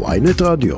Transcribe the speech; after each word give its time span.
ויינט 0.00 0.42
רדיו. 0.42 0.76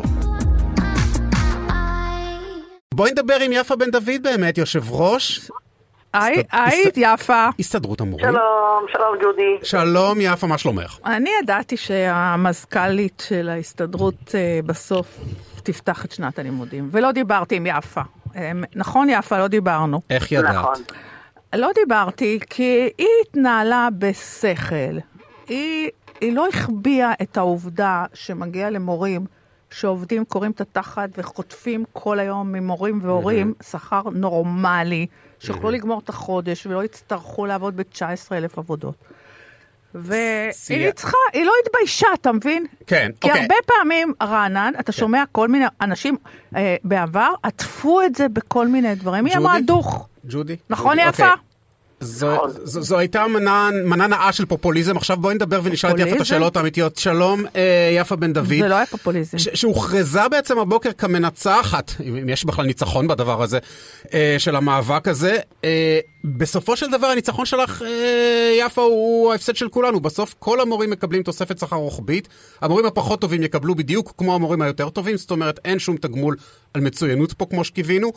בואי 2.95 3.11
נדבר 3.11 3.35
עם 3.40 3.53
יפה 3.53 3.77
בן 3.77 3.90
דוד 3.90 4.22
באמת, 4.22 4.59
יושב 4.59 4.93
ראש 4.93 5.51
היי, 6.12 6.43
היית 6.53 6.95
יפה. 6.96 7.48
הסתדרות 7.58 8.00
המורים. 8.00 8.27
שלום, 8.27 8.87
שלום 8.92 9.16
ג'ודי. 9.22 9.58
שלום 9.62 10.19
יפה, 10.21 10.46
מה 10.46 10.58
שלומך? 10.58 10.98
אני 11.06 11.30
ידעתי 11.42 11.77
שהמזכ"לית 11.77 13.22
של 13.29 13.48
ההסתדרות 13.48 14.35
אה, 14.35 14.61
בסוף 14.66 15.19
תפתח 15.62 16.05
את 16.05 16.12
שנת 16.12 16.39
הלימודים, 16.39 16.89
ולא 16.93 17.12
דיברתי 17.12 17.57
עם 17.57 17.67
יפה. 17.67 18.01
נכון 18.77 19.09
יפה, 19.11 19.39
לא 19.39 19.46
דיברנו. 19.49 20.01
איך 20.11 20.33
ידעת? 20.33 20.55
נכון. 20.55 20.75
לא 21.55 21.71
דיברתי 21.75 22.39
כי 22.51 22.89
היא 22.99 23.09
התנהלה 23.23 23.89
בשכל. 23.99 24.99
היא, 25.49 25.91
היא 26.25 26.32
לא 26.32 26.48
החביאה 26.48 27.12
את 27.22 27.36
העובדה 27.36 28.04
שמגיע 28.14 28.70
למורים 28.70 29.27
שעובדים, 29.70 30.25
קוראים 30.25 30.50
את 30.50 30.61
התחת 30.61 31.08
וחוטפים 31.18 31.85
כל 31.93 32.18
היום 32.18 32.52
ממורים 32.52 32.98
והורים 33.02 33.54
שכר 33.62 34.02
נורמלי, 34.12 35.06
שיוכלו 35.38 35.70
לגמור 35.70 36.00
את 36.04 36.08
החודש 36.08 36.66
ולא 36.66 36.84
יצטרכו 36.84 37.46
לעבוד 37.46 37.76
ב-19,000 37.76 38.54
עבודות. 38.56 38.94
והיא. 39.94 40.90
צריכה, 40.90 41.16
היא 41.32 41.44
לא 41.44 41.52
התביישה, 41.66 42.06
אתה 42.14 42.32
מבין? 42.32 42.66
כן, 42.86 43.10
כי 43.20 43.28
אוקיי. 43.28 43.42
הרבה 43.42 43.54
פעמים, 43.66 44.12
רענן, 44.22 44.72
אתה 44.80 44.92
שומע 44.92 45.22
כל 45.32 45.48
מיני 45.48 45.64
אנשים 45.80 46.16
אה, 46.56 46.77
בעבר, 46.84 47.30
עטפו 47.42 48.02
את 48.02 48.14
זה 48.14 48.28
בכל 48.28 48.68
מיני 48.68 48.94
דברים. 48.94 49.27
היא? 49.27 49.36
אמרה 49.36 49.56
דוך. 49.66 50.08
ג'ודי? 50.28 50.56
נכון, 50.70 50.98
יפה? 50.98 51.28
זו, 52.04 52.36
זו, 52.64 52.82
זו 52.82 52.98
הייתה 52.98 53.26
מנה, 53.26 53.70
מנה 53.84 54.06
נאה 54.06 54.32
של 54.32 54.46
פופוליזם, 54.46 54.96
עכשיו 54.96 55.16
בואי 55.16 55.34
נדבר 55.34 55.60
ונשאל 55.64 55.90
את 55.90 55.98
יפה 55.98 56.16
את? 56.16 56.20
השאלות 56.20 56.56
האמיתיות. 56.56 56.96
שלום, 56.96 57.44
אה, 57.56 57.90
יפה 57.96 58.16
בן 58.16 58.32
דוד. 58.32 58.46
זה 58.60 58.68
לא 58.68 58.74
היה 58.74 58.86
פופוליזם. 58.86 59.38
ש- 59.38 59.48
שהוכרזה 59.54 60.28
בעצם 60.30 60.58
הבוקר 60.58 60.90
כמנצחת, 60.98 61.92
אם 62.08 62.28
יש 62.28 62.44
בכלל 62.44 62.66
ניצחון 62.66 63.08
בדבר 63.08 63.42
הזה, 63.42 63.58
אה, 64.14 64.34
של 64.38 64.56
המאבק 64.56 65.08
הזה. 65.08 65.36
אה, 65.64 65.98
בסופו 66.25 66.77
של 66.77 66.91
דבר 66.91 67.06
הניצחון 67.06 67.47
שלך, 67.47 67.82
אה, 67.86 68.56
יפה, 68.58 68.82
הוא 68.82 69.32
ההפסד 69.32 69.56
של 69.56 69.69
כולנו. 69.69 70.00
בסוף 70.00 70.34
כל 70.38 70.60
המורים 70.60 70.91
מקבלים 70.91 71.22
תוספת 71.22 71.58
שכר 71.58 71.77
רוחבית, 71.77 72.28
המורים 72.60 72.86
הפחות 72.86 73.20
טובים 73.20 73.42
יקבלו 73.42 73.75
בדיוק 73.75 74.12
כמו 74.19 74.34
המורים 74.34 74.62
היותר 74.62 74.88
טובים, 74.88 75.16
זאת 75.16 75.30
אומרת 75.30 75.60
אין 75.64 75.78
שום 75.78 75.97
תגמול 75.97 76.36
על 76.75 76.80
מצוינות 76.80 77.32
פה 77.32 77.47
כמו 77.50 77.64
שקיווינו. 77.64 78.12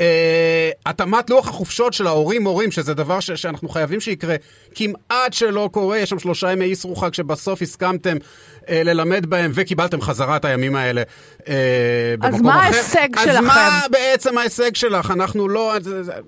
אה, 0.00 0.70
התאמת 0.86 1.30
לוח 1.30 1.48
החופשות 1.48 1.92
של 1.92 2.06
ההורים-מורים, 2.06 2.70
שזה 2.70 2.94
דבר 2.94 3.20
ש- 3.20 3.30
שאנחנו 3.30 3.68
חייבים 3.68 4.00
שיקרה, 4.00 4.34
כמעט 4.74 5.32
שלא 5.32 5.68
קורה, 5.72 5.98
יש 5.98 6.10
שם 6.10 6.18
שלושה 6.18 6.52
ימי 6.52 6.72
אסרו 6.72 6.96
חג 6.96 7.14
שבסוף 7.14 7.62
הסכמתם 7.62 8.16
אה, 8.68 8.82
ללמד 8.84 9.26
בהם 9.26 9.50
וקיבלתם 9.54 10.00
חזרה 10.00 10.36
את 10.36 10.44
הימים 10.44 10.76
האלה 10.76 11.02
אה, 11.48 11.54
במקום 12.18 12.34
אז 12.34 12.42
מה 12.42 12.50
אחר. 12.58 12.60
ההישג 12.76 13.08
אז 13.18 13.24
שלכם? 13.24 13.44
מה 13.44 13.80
בעצם 13.90 14.38
ההישג 14.38 14.74
שלך? 14.74 15.10
אנחנו 15.10 15.48
לא... 15.48 15.72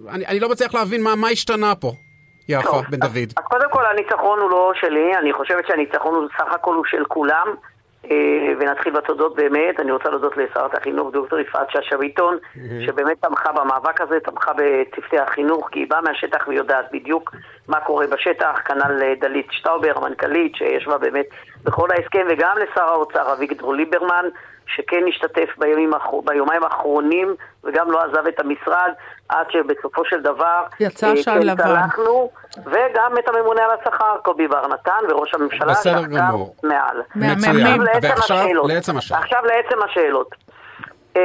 אני, 0.09 0.27
אני 0.27 0.41
לא 0.41 0.49
מצליח 0.49 0.75
להבין 0.75 1.03
מה, 1.03 1.15
מה 1.15 1.29
השתנה 1.29 1.75
פה, 1.75 1.93
יפה 2.49 2.63
טוב, 2.71 2.85
בן 2.91 2.99
אז- 3.03 3.13
דוד. 3.13 3.29
אז 3.37 3.45
קודם 3.45 3.71
כל 3.73 3.83
הניצחון 3.93 4.39
הוא 4.41 4.51
לא 4.51 4.73
שלי, 4.81 5.17
אני 5.23 5.33
חושבת 5.33 5.65
שהניצחון 5.69 6.15
הוא 6.15 6.29
סך 6.39 6.55
הכל 6.55 6.75
הוא 6.75 6.85
של 6.91 7.05
כולם. 7.09 7.47
אה, 8.05 8.53
ונתחיל 8.61 8.93
בתודות 8.93 9.37
באמת, 9.37 9.81
אני 9.81 9.93
רוצה 9.93 10.11
להודות 10.11 10.37
לשרת 10.37 10.75
החינוך 10.75 11.13
דוקטור 11.13 11.39
יפעת 11.39 11.71
שאשא 11.71 11.97
ביטון, 11.97 12.39
שבאמת 12.87 13.17
תמכה 13.21 13.53
במאבק 13.53 14.01
הזה, 14.01 14.21
תמכה 14.21 14.53
בצוותי 14.53 15.19
החינוך, 15.19 15.69
כי 15.73 15.79
היא 15.79 15.87
באה 15.91 16.01
מהשטח 16.01 16.49
ויודעת 16.49 16.85
בדיוק 16.93 17.35
מה 17.69 17.81
קורה 17.81 18.07
בשטח, 18.07 18.61
כנ"ל 18.65 19.03
אה, 19.03 19.15
דלית 19.21 19.47
שטאובר, 19.51 19.93
המנכ"לית, 19.97 20.57
שישבה 20.57 20.99
באמת 20.99 21.27
בכל 21.65 21.89
ההסכם, 21.91 22.27
וגם 22.31 22.57
לשר 22.59 22.85
האוצר 22.85 23.33
אביגדור 23.33 23.75
ליברמן, 23.75 24.25
שכן 24.67 25.03
השתתף 25.09 25.49
בימים, 25.59 25.91
ביומיים 26.25 26.65
האחרונים, 26.65 27.35
וגם 27.65 27.91
לא 27.91 28.03
עזב 28.03 28.27
את 28.27 28.41
המשרד, 28.41 28.93
עד 29.29 29.51
שבסופו 29.51 30.05
של 30.05 30.23
דבר... 30.23 30.63
יצא 30.81 31.07
אה, 31.07 31.13
עשן 31.13 31.41
כן 31.41 31.47
לבן. 31.47 31.75
וגם 32.59 33.19
את 33.19 33.29
הממונה 33.29 33.63
על 33.65 33.71
השכר, 33.81 34.17
קובי 34.23 34.49
בר 34.49 34.67
נתן, 34.67 35.05
וראש 35.11 35.35
הממשלה, 35.35 35.73
בסדר 35.73 36.03
גמור. 36.05 36.55
מעל. 36.63 37.03
לעצם 37.17 37.51
ועכשיו 38.03 38.37
השאלות. 38.37 38.71
לעצם 38.71 38.97
השאלה. 38.97 39.21
עכשיו 39.21 39.43
לעצם 39.45 39.83
השאלות. 39.83 40.35
אה, 41.17 41.23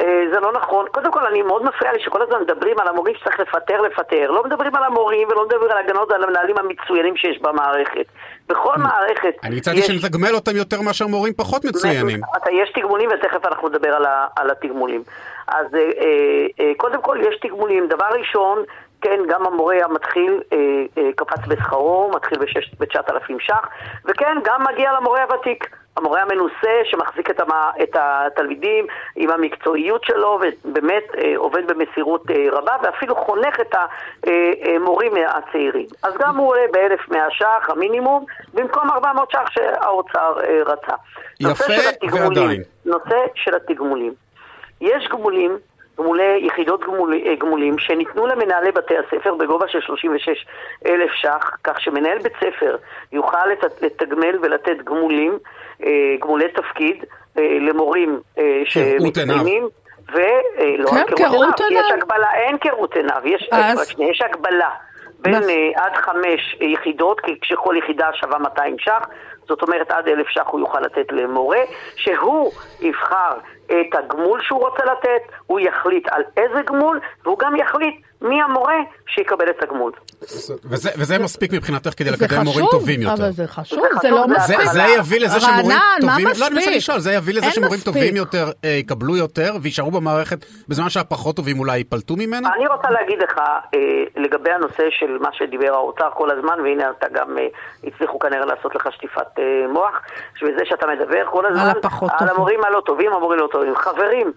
אה, 0.00 0.24
זה 0.32 0.40
לא 0.40 0.52
נכון. 0.52 0.86
קודם 0.92 1.12
כל, 1.12 1.26
אני 1.26 1.42
מאוד 1.42 1.64
מפריע 1.64 1.92
לי 1.92 2.00
שכל 2.00 2.22
הזמן 2.22 2.42
מדברים 2.42 2.78
על 2.78 2.88
המורים 2.88 3.14
שצריך 3.14 3.40
לפטר, 3.40 3.80
לפטר. 3.80 4.30
לא 4.30 4.44
מדברים 4.44 4.74
על 4.74 4.84
המורים 4.84 5.28
ולא 5.28 5.46
מדברים 5.46 5.70
על 5.70 5.78
הגנות 5.78 6.10
על 6.12 6.24
המנהלים 6.24 6.56
המצוינים 6.58 7.16
שיש 7.16 7.38
במערכת. 7.42 8.06
בכל 8.48 8.74
מערכת 8.76 9.34
אני 9.44 9.56
הצעתי 9.56 9.82
שנתגמל 9.82 10.34
אותם 10.34 10.56
יותר 10.56 10.80
מאשר 10.80 11.06
מורים 11.06 11.32
פחות 11.34 11.64
מצוינים. 11.64 12.20
יש 12.52 12.70
תגמולים 12.74 13.10
ותכף 13.10 13.46
אנחנו 13.46 13.68
נדבר 13.68 13.94
על, 14.36 14.50
התגמולים. 14.50 15.02
אז 15.48 15.66
אה, 15.74 15.80
אה, 16.60 16.72
קודם 16.76 17.02
כל 17.02 17.18
יש 17.20 17.38
תגמולים. 17.40 17.88
דבר 17.88 18.06
ראשון, 18.18 18.62
כן, 19.00 19.20
גם 19.28 19.46
המורה 19.46 19.76
המתחיל 19.84 20.40
אה, 20.52 20.58
אה, 20.98 21.10
קפץ 21.16 21.46
בשכרו, 21.48 22.10
מתחיל 22.14 22.38
ב-9,000 22.78 23.32
ש"ח, 23.38 23.68
וכן, 24.04 24.36
גם 24.44 24.64
מגיע 24.72 24.92
למורה 24.92 25.22
הוותיק. 25.22 25.76
המורה 25.98 26.22
המנוסה 26.22 26.80
שמחזיק 26.84 27.30
את, 27.30 27.40
המה, 27.40 27.70
את 27.82 27.96
התלמידים 28.00 28.86
עם 29.16 29.30
המקצועיות 29.30 30.04
שלו 30.04 30.40
ובאמת 30.64 31.02
אה, 31.18 31.32
עובד 31.36 31.66
במסירות 31.66 32.30
אה, 32.30 32.46
רבה 32.52 32.72
ואפילו 32.82 33.16
חונך 33.16 33.60
את 33.60 33.74
המורים 34.74 35.12
הצעירים. 35.28 35.86
אז 36.02 36.14
גם 36.18 36.36
הוא 36.36 36.48
עולה 36.48 36.62
ב-1,100 36.72 37.14
ש"ח 37.30 37.70
המינימום 37.70 38.24
במקום 38.54 38.90
400 38.90 39.30
ש"ח 39.30 39.50
שהאוצר 39.50 40.40
אה, 40.44 40.62
רצה. 40.66 40.94
יפה, 41.40 41.64
ועדיין. 42.12 42.62
נושא 42.84 43.16
של 43.34 43.54
התגמולים. 43.54 44.12
יש 44.80 45.08
גמולים, 45.10 45.58
גמולי, 45.98 46.38
יחידות 46.42 46.80
גמול, 46.84 47.14
אה, 47.26 47.34
גמולים 47.34 47.78
שניתנו 47.78 48.26
למנהלי 48.26 48.72
בתי 48.72 48.94
הספר 48.98 49.34
בגובה 49.34 49.68
של 49.68 49.80
36 49.80 50.46
אלף 50.86 51.10
ש"ח, 51.12 51.50
כך 51.64 51.80
שמנהל 51.80 52.18
בית 52.18 52.32
ספר 52.36 52.76
יוכל 53.12 53.46
לת- 53.46 53.82
לתגמל 53.82 54.38
ולתת 54.42 54.76
גמולים, 54.84 55.38
אה, 55.84 55.90
גמולי 56.20 56.48
תפקיד, 56.48 57.04
אה, 57.38 57.56
למורים 57.60 58.20
שמתקיימים. 58.64 59.68
ולא 60.12 60.86
כן, 60.90 60.96
רק 60.96 61.06
כראות 61.16 61.60
עיניו, 61.60 61.82
יש. 61.86 61.92
הגבלה, 61.92 62.34
אין 62.34 62.58
כראות 62.58 62.96
עיניו, 62.96 63.20
יש, 63.24 63.48
אז? 63.52 63.94
יש 63.98 64.22
הגבלה 64.22 64.70
בין 65.20 65.34
אה, 65.34 65.70
עד 65.84 65.96
חמש 65.96 66.56
יחידות, 66.60 67.20
כי 67.20 67.40
כשכל 67.40 67.74
יחידה 67.78 68.08
שווה 68.12 68.38
200 68.38 68.76
ש"ח, 68.78 69.08
זאת 69.48 69.62
אומרת 69.62 69.90
עד 69.90 70.08
אלף 70.08 70.28
ש"ח 70.28 70.46
הוא 70.46 70.60
יוכל 70.60 70.80
לתת 70.80 71.12
למורה, 71.12 71.58
שהוא 71.96 72.52
יבחר 72.80 73.32
את 73.70 73.94
הגמול 73.94 74.42
שהוא 74.42 74.60
רוצה 74.60 74.84
לתת, 74.84 75.22
הוא 75.46 75.60
יחליט 75.60 76.08
על 76.10 76.22
איזה 76.36 76.62
גמול, 76.62 77.00
והוא 77.24 77.38
גם 77.38 77.56
יחליט 77.56 78.02
מי 78.22 78.42
המורה 78.42 78.74
שיקבל 79.06 79.50
את 79.50 79.62
הגמול. 79.62 79.92
וזה, 80.64 80.90
וזה 80.96 81.18
מספיק 81.18 81.52
מבחינתך 81.52 81.90
כדי 81.96 82.10
זה 82.10 82.24
לקדם 82.24 82.44
מורים 82.44 82.66
טובים 82.70 83.02
יותר. 83.02 83.14
אבל 83.14 83.30
זה 83.30 83.46
חשוב, 83.46 83.78
זה 83.78 83.98
זה 84.02 84.10
לא 84.10 84.16
חשוב, 84.16 84.38
זה 84.38 84.46
זה, 84.46 84.56
מספיק. 84.56 84.72
זה 84.72 84.82
יביא 84.98 85.20
לזה 85.20 85.40
שמורים 85.40 85.66
רענן, 85.66 86.06
מה 86.06 86.12
טובים, 86.12 86.26
לא, 86.40 86.46
אני 86.46 86.54
מנסה? 86.54 86.70
לשאול, 86.70 86.98
זה 86.98 87.12
יביא 87.12 87.34
לזה 87.34 87.50
שמורים 87.50 87.74
מספיק. 87.74 87.94
טובים 87.94 88.16
יותר 88.16 88.50
אה, 88.64 88.70
יקבלו 88.70 89.16
יותר 89.16 89.52
ויישארו 89.62 89.90
במערכת 89.90 90.38
בזמן 90.68 90.88
שהפחות 90.88 91.36
טובים 91.36 91.58
אולי 91.58 91.78
ייפלטו 91.78 92.16
ממנה? 92.16 92.48
אני 92.56 92.66
רוצה 92.66 92.90
להגיד 92.90 93.18
לך 93.22 93.38
אה, 93.38 93.78
לגבי 94.16 94.50
הנושא 94.50 94.84
של 94.90 95.18
מה 95.20 95.28
שדיבר 95.32 95.74
האוצר 95.74 96.10
כל 96.14 96.30
הזמן, 96.30 96.60
והנה 96.60 96.90
אתה 96.98 97.06
גם 97.14 97.38
אה, 97.38 97.46
הצליחו 97.84 98.18
כנראה 98.18 98.46
לעשות 98.46 98.74
לך 98.74 98.88
שטיפת 98.92 99.38
אה, 99.38 99.44
מוח, 99.72 100.00
שבזה 100.34 100.64
שאתה 100.64 100.86
מדבר 100.86 101.24
כל 101.30 101.46
הזמן 101.46 101.68
הפחות 101.78 102.10
על 102.12 102.18
טובים. 102.18 102.34
המורים 102.34 102.64
הלא 102.64 102.80
טובים, 102.86 103.12
המורים 103.12 103.40
לא 103.40 103.48
טובים. 103.52 103.76
חברים, 103.76 104.32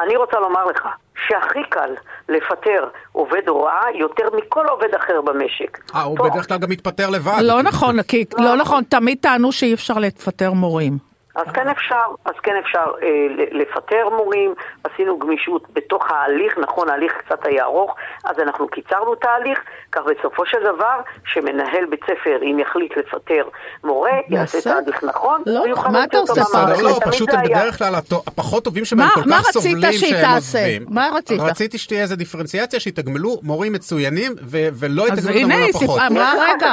אני 0.00 0.16
רוצה 0.16 0.40
לומר 0.40 0.64
לך 0.64 0.88
שהכי 1.28 1.70
קל 1.70 1.90
לפטר 2.28 2.88
עובד 3.12 3.48
הוראה 3.48 3.84
יותר 3.94 4.24
מכל 4.36 4.66
עובד 4.66 4.94
אחר 4.94 5.20
במשק. 5.20 5.78
אה, 5.94 6.02
הוא 6.02 6.18
בדרך 6.18 6.48
כלל 6.48 6.58
גם 6.58 6.70
מתפטר 6.70 7.10
לבד. 7.10 7.32
לא 7.42 7.62
נכון, 7.62 8.02
כי 8.02 8.24
לא 8.38 8.56
נכון, 8.56 8.84
תמיד 8.84 9.18
טענו 9.20 9.52
שאי 9.52 9.74
אפשר 9.74 9.94
לפטר 9.98 10.52
מורים. 10.52 11.15
אז 11.36 11.46
כן 11.54 11.68
אפשר, 11.68 11.94
אז 12.24 12.34
כן 12.42 12.52
אפשר 12.64 12.84
אה, 13.02 13.08
לפטר 13.52 14.08
מורים, 14.16 14.54
עשינו 14.84 15.18
גמישות 15.18 15.62
בתוך 15.72 16.10
ההליך, 16.10 16.58
נכון, 16.58 16.88
ההליך 16.90 17.12
קצת 17.12 17.38
היה 17.46 17.64
ארוך, 17.64 17.94
אז 18.24 18.36
אנחנו 18.38 18.68
קיצרנו 18.68 19.14
את 19.14 19.24
ההליך, 19.24 19.58
כך 19.92 20.00
בסופו 20.02 20.46
של 20.46 20.58
דבר, 20.74 20.96
שמנהל 21.32 21.84
בית 21.90 22.00
ספר, 22.04 22.38
אם 22.42 22.58
יחליט 22.58 22.96
לפטר 22.96 23.48
מורה, 23.84 24.10
יעשה 24.28 24.58
את? 24.58 24.66
ההליך 24.66 25.04
נכון, 25.04 25.42
לא, 25.46 25.60
ויוכל 25.60 25.88
מה 25.88 26.04
אתה 26.04 26.18
אותו 26.18 26.32
עושה? 26.32 26.42
בסדר, 26.42 26.82
לא, 26.82 26.98
תמיד 27.00 27.12
פשוט 27.12 27.28
הם. 27.32 27.42
בדרך 27.44 27.78
כלל 27.78 27.94
הפחות 27.94 28.64
טובים 28.64 28.84
שבהם 28.84 29.06
מה- 29.06 29.14
כל 29.14 29.20
מה 29.26 29.36
כך 29.38 29.48
רצית 29.48 29.62
סובלים 29.62 29.92
שהיא 29.92 30.10
שהם 30.10 30.22
תעשה? 30.24 30.58
עוזבים. 30.58 30.84
מה 30.88 31.08
רצית? 31.14 31.40
רציתי 31.40 31.78
שתהיה 31.78 32.02
איזה 32.02 32.16
דיפרנציאציה, 32.16 32.80
שיתגמלו 32.80 33.36
מורים 33.42 33.72
מצוינים 33.72 34.32
ו- 34.42 34.68
ולא 34.74 35.02
יתגמלו 35.08 35.28
המורים 35.38 35.50
היא 35.50 35.70
הפחות. 35.70 35.80
סיפרה- 35.90 36.06
אמרה, 36.06 36.34
לך 36.34 36.42
רגע. 36.56 36.72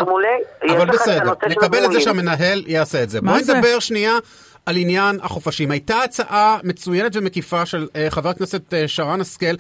אבל 0.78 0.86
בסדר, 0.86 1.34
נקבל 1.50 1.86
את 1.86 1.92
זה. 1.92 2.02
שהמנהל 2.02 2.64
יעשה 2.68 3.04
את 3.04 3.10
זה. 3.10 3.22
מה 3.22 3.32
בואי 3.32 3.44
זה? 3.44 3.54
נדבר 3.54 3.80
שנייה 3.80 4.14
על 4.66 4.78
עניין 4.78 5.20
החופשים. 5.22 5.72
הייתה 5.72 6.04
הצעה 6.04 6.58
מצוינת 6.64 7.16
ומקיפה 7.16 7.66
של 7.66 7.88
אה, 7.96 8.10
חבר 8.10 8.30
הכנסת 8.30 8.74
אה, 8.74 8.88
שרן 8.88 9.22
השכל 9.22 9.56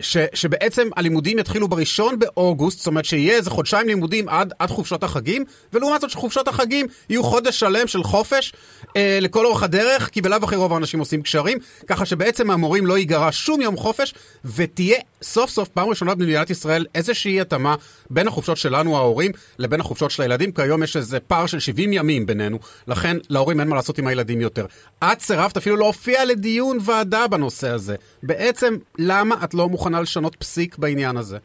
ש, 0.00 0.16
שבעצם 0.34 0.88
הלימודים 0.96 1.38
יתחילו 1.38 1.68
בראשון 1.68 2.18
באוגוסט, 2.18 2.78
זאת 2.78 2.86
אומרת 2.86 3.04
שיהיה 3.04 3.36
איזה 3.36 3.50
חודשיים 3.50 3.86
לימודים 3.86 4.28
עד, 4.28 4.52
עד 4.58 4.70
חופשות 4.70 5.04
החגים, 5.04 5.44
ולעומת 5.72 6.00
זאת 6.00 6.10
שחופשות 6.10 6.48
החגים 6.48 6.86
יהיו 7.10 7.22
חודש 7.22 7.60
שלם 7.60 7.86
של 7.86 8.02
חופש 8.02 8.52
אה, 8.96 9.18
לכל 9.20 9.46
אורך 9.46 9.62
הדרך, 9.62 10.08
כי 10.08 10.20
בלאו 10.20 10.38
הכי 10.42 10.56
רוב 10.56 10.72
האנשים 10.72 11.00
עושים 11.00 11.22
קשרים, 11.22 11.58
ככה 11.86 12.06
שבעצם 12.06 12.46
מהמורים 12.46 12.86
לא 12.86 12.98
ייגרע 12.98 13.28
שום 13.32 13.60
יום 13.60 13.76
חופש, 13.76 14.14
ותהיה 14.44 14.98
סוף 15.22 15.50
סוף 15.50 15.68
פעם 15.68 15.88
ראשונה 15.88 16.14
במדינת 16.14 16.50
ישראל 16.50 16.86
איזושהי 16.94 17.40
התאמה 17.40 17.74
בין 18.10 18.28
החופשות 18.28 18.56
שלנו 18.56 18.96
ההורים 18.96 19.32
לבין 19.58 19.80
החופשות 19.80 20.10
של 20.10 20.22
הילדים, 20.22 20.52
כי 20.52 20.62
היום 20.62 20.82
יש 20.82 20.96
איזה 20.96 21.20
פער 21.20 21.46
של 21.46 21.58
70 21.58 21.92
ימים 21.92 22.26
בינינו, 22.26 22.58
לכן 22.88 23.16
להורים 23.30 23.60
אין 23.60 23.68
מה 23.68 23.76
לעשות 23.76 23.98
עם 23.98 24.06
הילדים 24.06 24.40
יותר. 24.40 24.66
את 25.04 25.20
סירבת 25.20 25.56
אפילו 25.56 25.76
להופיע 25.76 26.24
לדיון 26.24 26.78
ועדה 26.84 27.28
בנושא 27.28 27.68
הזה. 27.68 27.96
בעצם, 28.22 28.76
למה 28.98 29.34
את 29.44 29.54
לא 29.54 29.68
מוכנה 29.68 29.85
לשנות 29.94 30.36
פסיק 30.36 30.78
בעניין 30.78 31.16
הזה? 31.16 31.36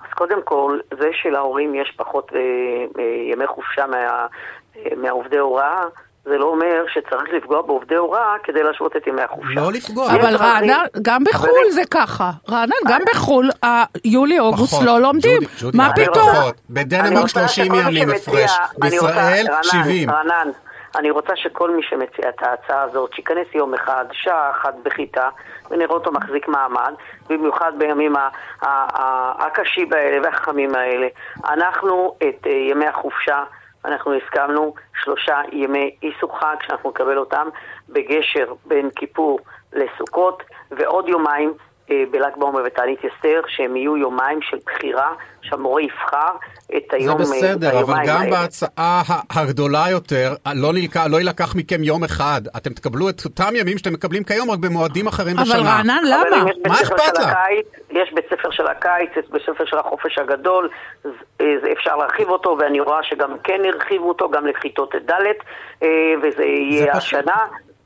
אז 0.00 0.12
קודם 0.14 0.42
כל, 0.44 0.78
זה 1.00 1.08
שלהורים 1.22 1.74
יש 1.74 1.94
פחות 1.96 2.30
אה, 2.34 2.40
אה, 3.02 3.32
ימי 3.32 3.46
חופשה 3.46 3.86
מה, 3.86 3.96
אה, 3.96 4.82
מהעובדי 4.96 5.38
הוראה, 5.38 5.82
זה 6.24 6.38
לא 6.38 6.44
אומר 6.44 6.84
שצריך 6.94 7.28
לפגוע 7.36 7.62
בעובדי 7.62 7.94
הוראה 7.94 8.34
כדי 8.44 8.62
להשוות 8.62 8.96
את 8.96 9.06
ימי 9.06 9.22
החופשה. 9.22 9.54
לא 9.60 9.72
לפגוע. 9.72 10.06
אבל 10.14 10.36
רענן, 10.36 10.84
גם 11.02 11.24
בחו"ל. 11.24 11.70
זה 11.70 11.82
ככה. 11.90 12.30
רענן, 12.50 12.72
גם 12.88 13.00
בחו"ל, 13.14 13.50
ה- 13.64 13.84
יולי-אוגוסט. 14.04 14.82
לא 14.82 15.00
לומדים. 15.00 15.40
מה 15.74 15.90
פתאום? 15.96 16.28
בדנמרק 16.70 17.22
רוצה 17.22 17.48
30 17.48 17.64
שכל 17.64 17.72
מי 17.72 17.78
ימים 17.82 18.10
הפרש, 18.10 18.50
בישראל 18.78 19.46
רענן, 19.48 19.62
70. 19.62 20.10
רענן, 20.10 20.48
אני 20.96 21.10
רוצה 21.10 21.36
שכל 21.36 21.70
מי 21.70 21.82
שמציע 21.82 22.28
את 22.28 22.42
ההצעה 22.42 22.82
הזאת, 22.82 23.12
שייכנס 23.12 23.46
יום 23.54 23.74
אחד, 23.74 24.04
שעה 24.12 24.50
אחת 24.50 24.74
בכיתה, 24.82 25.28
ונראה 25.70 25.94
אותו 25.94 26.12
מחזיק 26.12 26.48
מעמד, 26.48 26.94
במיוחד 27.28 27.72
בימים 27.78 28.14
הקשים 29.38 29.92
האלה 29.92 30.18
והחמים 30.22 30.74
האלה. 30.74 31.08
אנחנו 31.44 32.14
את 32.28 32.46
אה, 32.46 32.52
ימי 32.52 32.86
החופשה, 32.86 33.44
אנחנו 33.84 34.14
הסכמנו 34.14 34.74
שלושה 35.02 35.40
ימי 35.52 35.94
איסור 36.02 36.40
חג 36.40 36.56
שאנחנו 36.66 36.90
נקבל 36.90 37.18
אותם 37.18 37.48
בגשר 37.88 38.52
בין 38.64 38.90
כיפור 38.90 39.40
לסוכות, 39.72 40.42
ועוד 40.70 41.08
יומיים 41.08 41.52
בל"ג 41.88 42.30
בעומר 42.36 42.60
ותענית 42.66 42.98
אסתר, 42.98 43.40
שהם 43.48 43.76
יהיו 43.76 43.96
יומיים 43.96 44.38
של 44.42 44.56
בחירה, 44.66 45.12
שהמורה 45.42 45.82
יבחר 45.82 46.32
את 46.76 46.82
זה 46.90 46.96
היום, 46.96 47.16
אה, 47.20 47.22
בסדר, 47.22 47.80
אבל 47.80 47.94
גם 48.06 48.20
האלה. 48.20 48.30
בהצעה 48.30 49.02
הגדולה 49.30 49.84
יותר, 49.90 50.34
לא 50.54 50.72
נלקח, 50.72 51.06
לא 51.10 51.16
יילקח 51.16 51.56
מכם 51.56 51.82
יום 51.82 52.04
אחד. 52.04 52.40
אתם 52.56 52.70
תקבלו 52.70 53.08
את 53.08 53.24
אותם 53.24 53.48
ימים 53.56 53.78
שאתם 53.78 53.92
מקבלים 53.92 54.24
כיום, 54.24 54.50
רק 54.50 54.58
במועדים 54.58 55.06
אחרים 55.06 55.36
בשנה. 55.36 55.58
אבל 55.58 55.66
רענן, 55.66 55.98
אבל 56.04 56.36
למה? 56.36 56.44
בית 56.44 56.66
מה 56.66 56.74
אכפת? 56.74 57.18
הקיץ, 57.18 57.66
יש 57.90 58.12
בית 58.14 58.24
ספר 58.30 58.50
של 58.50 58.66
הקיץ, 58.66 59.10
יש 59.16 59.24
בית 59.30 59.42
ספר 59.42 59.64
של 59.64 59.78
החופש 59.78 60.18
הגדול, 60.18 60.68
אה, 61.06 61.10
זה 61.62 61.72
אפשר 61.72 61.96
להרחיב 61.96 62.28
אותו, 62.28 62.56
ואני 62.60 62.80
רואה 62.80 63.02
שגם 63.02 63.30
כן 63.44 63.60
הרחיבו 63.74 64.08
אותו, 64.08 64.30
גם 64.30 64.46
לכיתות 64.46 64.94
ד', 64.94 65.12
אה, 65.82 65.88
וזה 66.22 66.44
יהיה 66.44 66.86
פשוט- 66.86 66.96
השנה. 67.18 67.36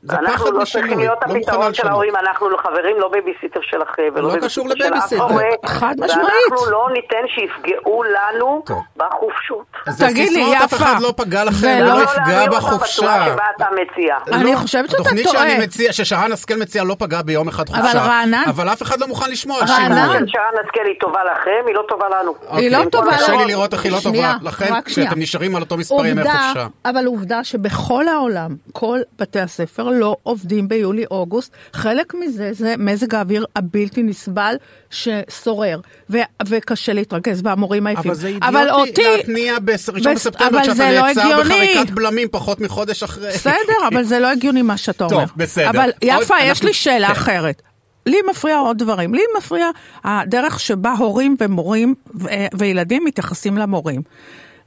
זה 0.03 0.15
פחד 0.17 0.23
אנחנו 0.25 0.51
לא 0.51 0.61
משינוי, 0.61 0.87
צריכים 0.87 0.99
להיות 0.99 1.17
לא 1.27 1.33
מוכנה 1.35 1.53
הפתרון 1.53 1.73
של. 1.73 1.87
ההורים, 1.87 2.13
אנחנו 2.15 2.49
לא 2.49 2.57
חברים, 2.57 2.95
לא 2.99 3.09
בייביסיטר 3.09 3.59
שלכם 3.63 4.03
ולא 4.13 4.21
לא 4.21 4.29
בייביסיטר 4.29 4.47
קשור 4.47 4.67
של 4.69 4.73
אף 4.73 4.77
לבייביסיטר. 4.87 5.23
הורה, 5.23 5.43
חד 5.65 5.95
משמעית. 5.99 6.25
ואנחנו 6.51 6.71
לא 6.71 6.87
ניתן 6.93 7.23
שיפגעו 7.27 8.03
לנו 8.03 8.63
טוב. 8.65 8.77
בחופשות. 8.97 9.65
זה 9.89 10.07
תגיד 10.07 10.29
לי, 10.29 10.35
סיסמאות, 10.35 10.55
אף 10.55 10.73
יפה. 10.73 10.75
אחד 10.85 11.01
לא 11.01 11.13
פגע 11.17 11.43
לכם, 11.43 11.77
ולא- 11.81 11.87
לא 11.89 11.95
לא 11.95 12.03
יפגע 12.03 12.45
בחופשה. 12.57 13.01
בצורה 13.01 13.25
שבה 13.25 13.43
אתה 13.57 13.65
מציע. 13.81 14.15
אני 14.33 14.55
חושבת 14.55 14.89
שאתה 14.89 15.01
התוכנית 15.01 15.23
טועה. 15.27 15.37
שאני 15.49 15.63
מציע, 15.63 15.93
ששרן 15.93 16.31
השכל 16.31 16.53
מציע 16.55 16.83
לא 16.83 16.95
פגע 16.99 17.21
ביום 17.21 17.47
אחד 17.47 17.69
חופשה. 17.69 17.91
אבל 17.91 17.99
רענן- 18.09 18.49
אבל 18.49 18.69
אף 18.73 18.81
אחד 18.81 18.99
לא 18.99 19.07
מוכן 19.07 19.31
לשמוע 19.31 19.57
על 19.61 19.67
רענן-. 19.67 20.27
שרן 20.27 20.43
השכל 20.65 20.85
היא 20.85 20.95
טובה 20.99 21.19
לכם, 21.23 21.67
היא 21.67 21.75
לא 21.75 21.83
טובה 21.89 22.05
לנו. 22.09 22.33
היא 22.51 22.71
לא 22.71 22.77
אוקיי. 22.77 22.91
טובה 22.91 23.17
קשה 23.17 23.31
לי 23.31 23.37
לנו. 23.37 23.47
לראות 23.47 23.73
איך 23.73 23.83
היא 23.83 23.91
לא 23.91 23.97
טובה 24.03 24.33
לכם. 24.41 24.81
כשאתם 24.85 25.19
נשארים 25.19 25.55
על 25.55 25.61
אותו 25.61 25.77
מספר 25.77 26.05
ימי 26.05 26.23
חופשה. 26.23 26.67
אבל 26.85 27.05
עובדה 27.05 27.43
שבכל 27.43 28.07
העולם, 28.07 28.49
כל 28.73 28.99
בתי 29.19 29.39
הספר 29.39 29.90
לא 29.93 30.15
עובדים 30.23 30.67
ביולי-אוגוסט. 30.67 31.51
חלק 31.73 32.13
מזה 32.13 32.49
זה 32.53 32.75
מזג 32.77 33.15
האוויר 33.15 33.45
הבלתי 33.55 34.03
נסבל 34.03 34.55
ששורר, 34.89 35.79
ו- 36.09 36.17
וקשה 36.47 36.93
להתרכז, 36.93 37.41
והמורים 37.43 37.87
עייפים. 37.87 38.11
אבל 38.11 38.19
זה 38.19 38.31
אבל 38.41 38.57
אידיוטי 38.69 38.89
אותי... 38.89 39.17
להתניע 39.17 39.57
בראשון 39.61 39.95
בס- 39.95 40.07
בספטמבר, 40.27 40.47
אבל 40.59 40.61
כשאתה 40.61 40.91
לא 40.91 41.01
נעצר 41.07 41.21
הגיוני. 41.21 41.41
בחריקת 41.43 41.89
בלמים 41.91 42.27
פחות 42.31 42.61
מחודש 42.61 43.03
אחרי. 43.03 43.29
בסדר, 43.33 43.53
אבל 43.87 44.03
זה 44.03 44.19
לא 44.19 44.27
הגיוני 44.31 44.61
מה 44.61 44.77
שאתה 44.77 44.97
טוב, 45.09 45.13
אומר. 45.13 45.25
בסדר. 45.35 45.69
אבל 45.69 45.83
עוד- 45.83 46.21
יפה, 46.23 46.35
יש 46.41 46.49
אנחנו- 46.49 46.67
לי 46.67 46.73
שאלה 46.73 47.07
כן. 47.07 47.13
אחרת. 47.13 47.61
לי 48.05 48.17
מפריע 48.29 48.57
עוד 48.57 48.77
דברים. 48.77 49.13
לי 49.13 49.21
מפריע 49.37 49.69
הדרך 50.03 50.59
שבה 50.59 50.93
הורים 50.97 51.35
ומורים 51.39 51.95
ו- 52.19 52.27
וילדים 52.53 53.03
מתייחסים 53.05 53.57
למורים. 53.57 54.01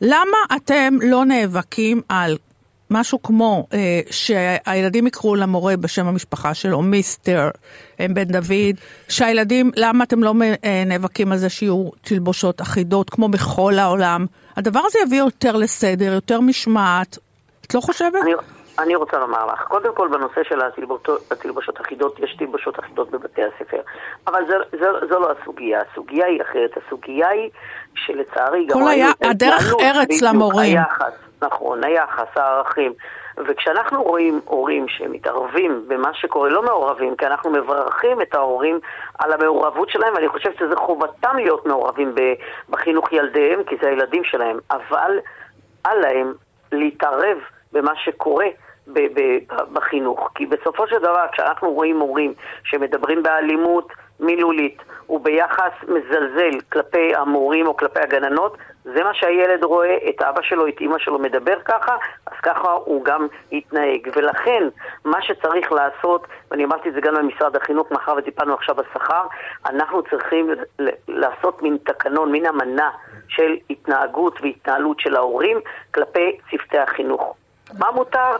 למה 0.01 0.37
אתם 0.57 0.95
לא 1.03 1.25
נאבקים 1.25 2.01
על 2.09 2.37
משהו 2.91 3.23
כמו 3.23 3.67
אה, 3.73 3.79
שהילדים 4.11 5.07
יקראו 5.07 5.35
למורה 5.35 5.77
בשם 5.77 6.07
המשפחה 6.07 6.55
שלו, 6.55 6.83
מיסטר 6.83 7.49
אה, 8.01 8.07
בן 8.11 8.25
דוד, 8.25 8.77
שהילדים, 9.09 9.71
למה 9.77 10.05
אתם 10.05 10.23
לא 10.23 10.33
אה, 10.65 10.83
נאבקים 10.87 11.33
על 11.33 11.39
זה 11.39 11.49
שיהיו 11.49 11.89
תלבושות 12.03 12.61
אחידות 12.61 13.11
כמו 13.11 13.29
בכל 13.29 13.73
העולם? 13.79 14.27
הדבר 14.57 14.81
הזה 14.87 14.99
יביא 15.07 15.19
יותר 15.19 15.57
לסדר, 15.57 16.13
יותר 16.13 16.41
משמעת. 16.41 17.19
את 17.67 17.75
לא 17.75 17.81
חושבת? 17.81 18.23
אני, 18.23 18.33
אני 18.79 18.95
רוצה 18.95 19.17
לומר 19.19 19.47
לך, 19.47 19.61
קודם 19.69 19.95
כל 19.97 20.09
בנושא 20.13 20.41
של 20.49 20.59
התלבושות, 21.31 21.81
אחידות, 21.81 22.19
יש 22.21 22.37
תלבושות 22.39 22.79
אחידות 22.79 23.11
בבתי 23.11 23.41
הספר. 23.43 23.81
אבל 24.27 24.41
זה, 24.49 24.55
זה, 24.79 24.87
זו 25.09 25.21
לא 25.21 25.33
הסוגיה, 25.43 25.79
הסוגיה 25.93 26.27
היא 26.27 26.43
אחרת. 26.43 26.71
הסוגיה 26.87 27.29
היא 27.29 27.51
שלצערי 27.95 28.67
גם 28.67 28.81
כל 28.81 28.89
היה- 28.89 29.11
הדרך 29.31 29.73
ארץ 29.81 30.23
למורים. 30.23 30.77
היחס, 30.79 31.13
נכון, 31.43 31.85
היחס, 31.85 32.37
הערכים. 32.37 32.93
וכשאנחנו 33.37 34.03
רואים 34.03 34.41
הורים 34.45 34.89
שמתערבים 34.89 35.85
במה 35.89 36.15
שקורה, 36.15 36.49
לא 36.49 36.63
מעורבים, 36.63 37.17
כי 37.17 37.27
אנחנו 37.27 37.51
מברכים 37.51 38.23
את 38.23 38.35
ההורים 38.35 38.81
על 39.19 39.33
המעורבות 39.33 39.91
שלהם, 39.91 40.15
ואני 40.15 40.29
חושבת 40.29 40.57
שזו 40.59 40.77
חובתם 40.77 41.37
להיות 41.37 41.67
מעורבים 41.67 42.15
בחינוך 42.71 43.13
ילדיהם, 43.13 43.65
כי 43.65 43.77
זה 43.83 43.89
הילדים 43.89 44.25
שלהם, 44.25 44.59
אבל 44.71 45.19
אל 45.87 46.01
להם 46.01 46.33
להתערב 46.73 47.39
במה 47.73 47.93
שקורה 47.97 48.47
בחינוך. 49.73 50.31
כי 50.35 50.47
בסופו 50.47 50.87
של 50.87 50.99
דבר, 50.99 51.25
כשאנחנו 51.33 51.73
רואים 51.73 51.97
מורים 51.97 52.35
שמדברים 52.65 53.23
באלימות 53.23 53.93
מילולית 54.21 54.83
וביחס 55.09 55.73
מזלזל 55.83 56.61
כלפי 56.73 57.15
המורים 57.15 57.67
או 57.67 57.77
כלפי 57.77 58.01
הגננות, 58.01 58.57
זה 58.85 59.05
מה 59.05 59.15
שהילד 59.15 59.65
רואה, 59.65 59.97
את 60.09 60.23
אבא 60.23 60.43
שלו, 60.43 60.69
את 60.69 60.81
אימא 60.81 60.99
שלו 60.99 61.19
מדבר 61.19 61.57
ככה, 61.65 61.97
אז 62.27 62.37
ככה 62.43 62.71
הוא 62.73 63.05
גם 63.05 63.27
יתנהג. 63.53 64.09
ולכן, 64.17 64.69
מה 65.05 65.23
שצריך 65.23 65.73
לעשות, 65.73 66.27
ואני 66.51 66.65
אמרתי 66.65 66.89
את 66.89 66.95
זה 66.95 67.01
גם 67.01 67.15
למשרד 67.15 67.57
החינוך, 67.57 67.93
מאחר 67.93 68.15
וטיפלנו 68.19 68.55
עכשיו 68.55 68.75
בשכר, 68.75 69.27
אנחנו 69.67 70.03
צריכים 70.03 70.51
לעשות 71.09 71.63
מין 71.63 71.77
תקנון, 71.85 72.33
מין 72.33 72.47
אמנה 72.47 72.91
של 73.29 73.57
התנהגות 73.71 74.39
והתנהלות 74.43 75.01
של 75.01 75.17
ההורים 75.17 75.61
כלפי 75.95 76.39
צוותי 76.51 76.79
החינוך. 76.79 77.35
מה 77.79 77.91
מותר. 77.91 78.37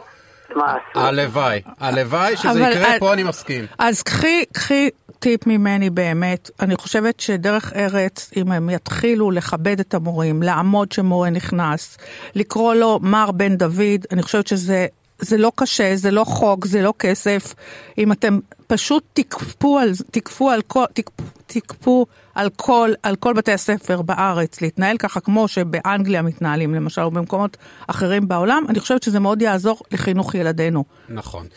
הלוואי, 0.95 1.61
הלוואי 1.79 2.37
שזה 2.37 2.51
אבל 2.51 2.71
יקרה, 2.71 2.99
פה 2.99 3.13
אני 3.13 3.23
מסכים. 3.23 3.65
אז 3.79 4.01
קחי, 4.01 4.43
קחי 4.53 4.89
טיפ 5.19 5.47
ממני 5.47 5.89
באמת. 5.89 6.49
אני 6.59 6.75
חושבת 6.75 7.19
שדרך 7.19 7.73
ארץ, 7.75 8.31
אם 8.37 8.51
הם 8.51 8.69
יתחילו 8.69 9.31
לכבד 9.31 9.79
את 9.79 9.93
המורים, 9.93 10.43
לעמוד 10.43 10.91
שמורה 10.91 11.29
נכנס, 11.29 11.97
לקרוא 12.35 12.73
לו 12.73 12.99
מר 13.01 13.31
בן 13.31 13.55
דוד, 13.55 14.05
אני 14.11 14.21
חושבת 14.21 14.47
שזה... 14.47 14.87
זה 15.19 15.37
לא 15.37 15.51
קשה, 15.55 15.95
זה 15.95 16.11
לא 16.11 16.23
חוק, 16.23 16.65
זה 16.65 16.81
לא 16.81 16.93
כסף. 16.99 17.53
אם 17.97 18.11
אתם 18.11 18.39
פשוט 18.67 19.03
תקפו 19.13 19.79
על, 19.79 19.91
תקפו 20.11 20.49
על 20.49 20.61
כל, 20.61 20.85
תקפו, 20.93 21.23
תקפו 21.47 22.05
על 22.35 22.49
כל, 22.55 22.91
על 23.03 23.15
כל 23.15 23.33
בתי 23.33 23.51
הספר 23.51 24.01
בארץ 24.01 24.61
להתנהל 24.61 24.97
ככה 24.97 25.19
כמו 25.19 25.47
שבאנגליה 25.47 26.21
מתנהלים 26.21 26.75
למשל, 26.75 27.01
או 27.01 27.11
במקומות 27.11 27.57
אחרים 27.87 28.27
בעולם, 28.27 28.63
אני 28.69 28.79
חושבת 28.79 29.03
שזה 29.03 29.19
מאוד 29.19 29.41
יעזור 29.41 29.81
לחינוך 29.91 30.35
ילדינו. 30.35 30.83
נכון. 31.09 31.47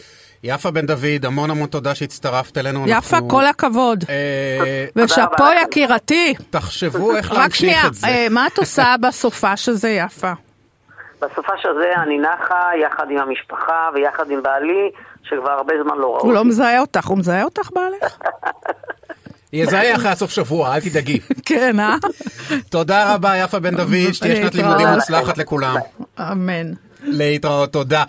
יפה 0.45 0.71
בן 0.71 0.87
דוד, 0.87 1.25
המון 1.25 1.51
המון 1.51 1.69
תודה 1.69 1.95
שהצטרפת 1.95 2.59
אלינו. 2.59 2.85
יפה, 2.89 2.95
אנחנו- 3.17 3.29
כל 3.29 3.47
הכבוד. 3.47 4.05
אה, 4.09 4.85
ושאפו. 4.97 5.45
יקירתי. 5.63 6.35
תחשבו 6.51 7.17
איך 7.17 7.31
רק 7.33 7.39
להמשיך 7.39 7.59
שנייה, 7.59 7.87
את 7.87 7.95
זה. 7.95 8.07
אה, 8.07 8.27
מה 8.31 8.47
את 8.47 8.59
עושה 8.59 8.95
בסופה 9.01 9.57
שזה 9.57 9.89
יפה? 9.91 10.33
בסופה 11.23 11.53
של 11.63 11.69
זה 11.81 12.03
אני 12.03 12.19
נחה 12.19 12.71
יחד 12.83 13.11
עם 13.11 13.19
המשפחה 13.19 13.89
ויחד 13.95 14.31
עם 14.31 14.43
בעלי, 14.43 14.91
שכבר 15.23 15.51
הרבה 15.51 15.75
זמן 15.85 15.97
לא 15.99 16.07
ראו. 16.07 16.21
הוא 16.21 16.33
לא. 16.33 16.45
מזהה 16.45 16.81
אותך, 16.81 17.07
הוא 17.07 17.19
מזהה 17.19 17.45
אותך 17.45 17.69
בעלך? 17.75 18.19
יזהה 19.53 19.95
אחרי 19.95 20.11
הסוף 20.11 20.31
שבוע, 20.31 20.75
אל 20.75 20.81
תדאגי. 20.81 21.21
כן, 21.49 21.81
אה? 21.81 21.95
תודה 22.71 23.15
רבה, 23.15 23.37
יפה 23.37 23.59
בן 23.59 23.77
דוד, 23.77 24.13
שתהיה 24.13 24.37
שנת. 24.37 24.55
לימודים 24.55 24.89
מוצלחת 24.89 25.39
לכולם. 25.39 25.77
אמן. 26.21 26.73
להתראות, 27.03 27.73
תודה. 27.73 28.05